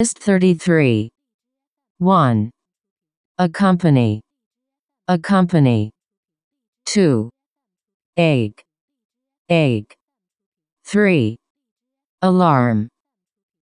List 0.00 0.18
33. 0.18 1.08
1. 1.98 2.50
A 3.38 3.48
company. 3.48 4.20
A 5.06 5.16
company. 5.16 5.92
2. 6.86 7.30
Egg. 8.16 8.60
Egg. 9.48 9.94
3. 10.84 11.36
Alarm. 12.22 12.88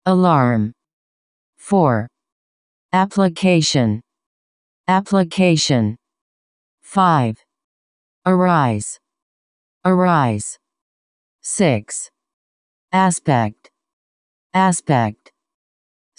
Alarm. 0.04 0.72
4. 1.56 2.06
Application. 2.92 4.02
Application. 4.86 5.96
5. 6.82 7.36
Arise. 8.26 8.98
Arise. 9.82 10.58
6. 11.40 12.10
Aspect. 12.92 13.70
Aspect. 14.52 15.32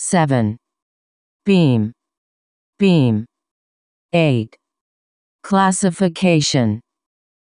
7. 0.01 0.57
Beam. 1.45 1.91
Beam. 2.79 3.25
8. 4.13 4.55
Classification. 5.43 6.79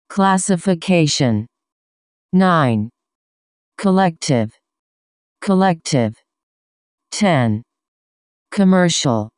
Classification. 0.09 1.45
9. 2.33 2.89
Collective. 3.77 4.51
Collective. 5.39 6.15
10. 7.11 7.61
Commercial. 8.49 9.29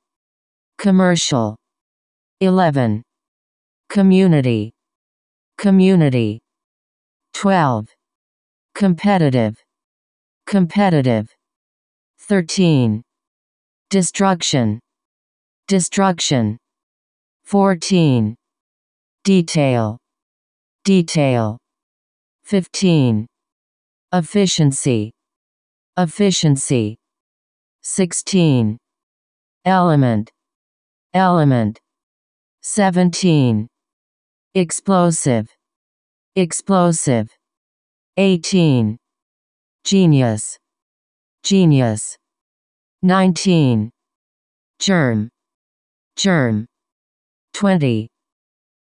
Commercial. 0.78 1.58
11. 2.40 3.04
Community. 3.90 4.72
Community. 5.58 6.40
12. 7.34 7.90
Competitive. 8.74 9.58
Competitive. 10.48 11.28
13. 12.26 13.04
Destruction. 13.90 14.80
Destruction. 15.68 16.58
14. 17.44 18.36
Detail. 19.26 19.98
Detail. 20.86 21.58
15. 22.46 23.28
Efficiency. 24.14 25.12
Efficiency. 25.98 26.96
16. 27.82 28.78
Element. 29.66 30.32
Element. 31.14 31.78
17. 32.62 33.68
Explosive. 34.56 35.50
Explosive. 36.38 37.30
18. 38.16 38.98
Genius. 39.84 40.58
Genius. 41.44 42.16
19. 43.06 43.90
Germ. 44.80 45.28
Germ. 46.16 46.66
20. 47.54 48.08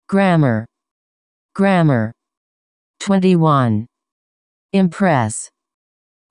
Grammar. 0.07 0.65
Grammar. 1.53 2.13
21. 3.01 3.85
Impress. 4.71 5.49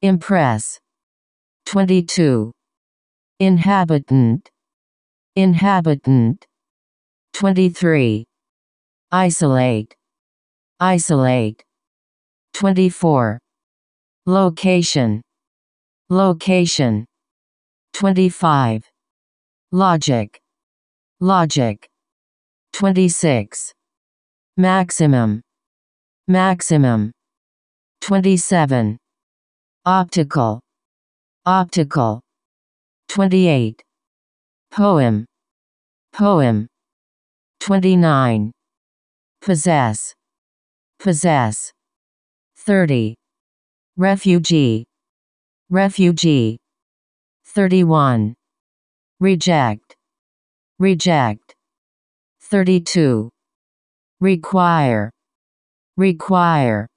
Impress. 0.01 0.79
22. 1.67 2.53
Inhabitant. 3.41 4.49
Inhabitant. 5.37 6.47
23. 7.35 8.25
Isolate. 9.13 9.95
Isolate. 10.81 11.63
24. 12.55 13.39
Location. 14.25 15.21
Location. 16.09 17.05
25. 17.95 18.83
Logic. 19.71 20.41
Logic. 21.21 21.87
26. 22.73 23.73
Maximum. 24.57 25.41
Maximum. 26.27 27.13
27. 28.01 28.99
Optical. 29.87 30.61
Optical. 31.47 32.21
28. 33.11 33.81
Poem. 34.73 35.25
Poem. 36.13 36.67
29. 37.61 38.51
Possess. 39.41 40.13
Possess. 40.99 41.71
30. 42.57 43.15
Refugee. 43.97 44.85
Refugee. 45.71 46.59
31. 47.55 48.35
Reject. 49.21 49.95
Reject. 50.81 51.55
32. 52.41 53.31
Require. 54.21 55.13
Require. 55.97 56.89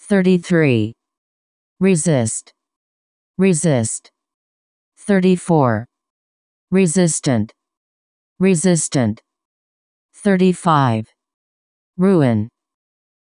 33. 0.00 0.94
Resist. 1.78 2.54
Resist. 3.36 4.08
34. 4.96 5.84
Resistant. 6.70 7.52
Resistant. 8.38 9.20
35. 10.14 11.06
Ruin. 11.98 12.48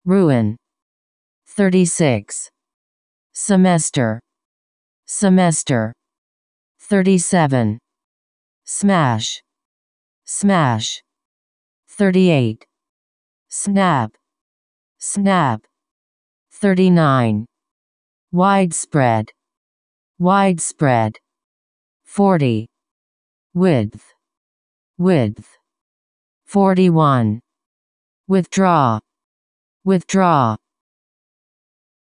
Ruin. 0.06 0.56
36. 1.46 2.48
Semester. 3.34 4.18
Semester. 5.04 5.92
37. 6.88 7.78
Smash. 8.64 9.42
Smash. 10.24 11.02
38. 11.86 12.64
Snap. 13.50 14.12
Snap. 14.98 15.66
39. 16.50 17.44
Widespread. 18.32 19.26
Widespread. 20.18 21.18
40. 22.06 22.66
Width. 23.52 24.14
Width. 24.96 25.58
41. 26.46 27.40
Withdraw. 28.28 28.98
Withdraw. 29.84 30.56